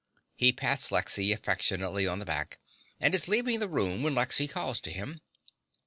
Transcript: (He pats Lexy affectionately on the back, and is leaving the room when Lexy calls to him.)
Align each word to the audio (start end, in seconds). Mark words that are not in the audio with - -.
(He 0.35 0.51
pats 0.51 0.87
Lexy 0.91 1.31
affectionately 1.31 2.07
on 2.07 2.17
the 2.17 2.25
back, 2.25 2.57
and 2.99 3.13
is 3.13 3.27
leaving 3.27 3.59
the 3.59 3.69
room 3.69 4.01
when 4.01 4.15
Lexy 4.15 4.47
calls 4.49 4.79
to 4.79 4.91
him.) 4.91 5.21